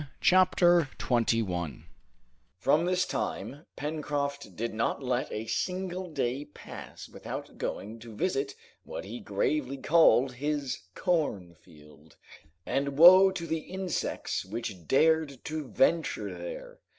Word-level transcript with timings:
Chapter 0.19 0.89
21 0.97 1.83
From 2.57 2.85
this 2.85 3.05
time 3.05 3.67
Pencroft 3.75 4.55
did 4.55 4.73
not 4.73 5.03
let 5.03 5.31
a 5.31 5.45
single 5.45 6.09
day 6.09 6.43
pass 6.45 7.07
without 7.07 7.59
going 7.59 7.99
to 7.99 8.15
visit 8.15 8.55
what 8.83 9.05
he 9.05 9.19
gravely 9.19 9.77
called 9.77 10.31
his 10.33 10.79
"corn 10.95 11.53
field." 11.53 12.15
And 12.65 12.97
woe 12.97 13.29
to 13.29 13.45
the 13.45 13.59
insects 13.59 14.43
which 14.43 14.87
dared 14.87 15.45
to 15.45 15.67
venture 15.67 16.35
there! 16.35 16.79